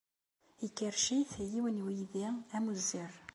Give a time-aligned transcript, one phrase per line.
[0.65, 2.23] Ikerrec-it yiwen n uydi
[2.55, 3.13] amuzzer.